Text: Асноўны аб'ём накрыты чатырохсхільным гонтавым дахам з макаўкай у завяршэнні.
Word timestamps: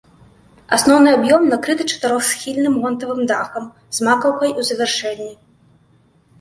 Асноўны 0.77 1.09
аб'ём 1.17 1.45
накрыты 1.51 1.83
чатырохсхільным 1.91 2.73
гонтавым 2.87 3.21
дахам 3.35 3.71
з 3.99 4.11
макаўкай 4.11 4.59
у 4.59 4.69
завяршэнні. 4.73 5.33